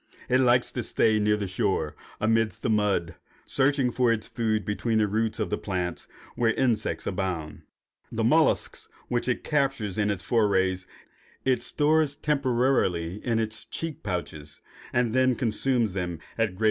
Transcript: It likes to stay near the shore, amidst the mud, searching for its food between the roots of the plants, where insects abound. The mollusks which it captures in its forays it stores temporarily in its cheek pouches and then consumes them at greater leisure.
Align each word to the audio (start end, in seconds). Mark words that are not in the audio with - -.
It 0.27 0.39
likes 0.39 0.71
to 0.71 0.81
stay 0.81 1.19
near 1.19 1.37
the 1.37 1.45
shore, 1.45 1.95
amidst 2.19 2.63
the 2.63 2.71
mud, 2.71 3.13
searching 3.45 3.91
for 3.91 4.11
its 4.11 4.27
food 4.27 4.65
between 4.65 4.97
the 4.97 5.07
roots 5.07 5.39
of 5.39 5.51
the 5.51 5.59
plants, 5.59 6.07
where 6.35 6.55
insects 6.55 7.05
abound. 7.05 7.61
The 8.11 8.23
mollusks 8.23 8.89
which 9.09 9.27
it 9.27 9.43
captures 9.43 9.99
in 9.99 10.09
its 10.09 10.23
forays 10.23 10.87
it 11.45 11.61
stores 11.61 12.15
temporarily 12.15 13.23
in 13.23 13.37
its 13.37 13.63
cheek 13.63 14.01
pouches 14.01 14.59
and 14.91 15.13
then 15.13 15.35
consumes 15.35 15.93
them 15.93 16.17
at 16.35 16.55
greater 16.55 16.55
leisure. 16.55 16.59